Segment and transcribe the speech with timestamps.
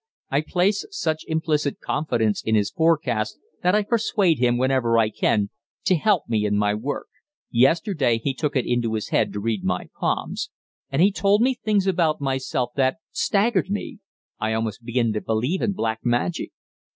[0.31, 5.51] "I place such implicit confidence in his forecasts that I persuade him, whenever I can,
[5.85, 7.05] to help me in my work.
[7.51, 10.49] Yesterday he took it into his head to read my palms,
[10.89, 13.99] and he told me things about myself that staggered me
[14.39, 16.49] I almost begin to believe in black magic!"